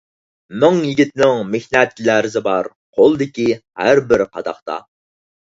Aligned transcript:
مىڭ 0.61 0.77
يىگىتنىڭ 0.85 1.43
مېھنەت 1.55 2.01
لەرزى 2.07 2.43
بار، 2.49 2.71
قولىدىكى 3.01 3.47
ھەربىر 3.83 4.27
قاداقتا. 4.35 4.81